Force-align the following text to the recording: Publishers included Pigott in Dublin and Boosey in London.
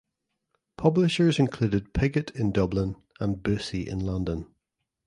Publishers 0.77 1.37
included 1.37 1.93
Pigott 1.93 2.31
in 2.35 2.51
Dublin 2.51 2.95
and 3.19 3.35
Boosey 3.43 3.85
in 3.87 3.99
London. 3.99 4.47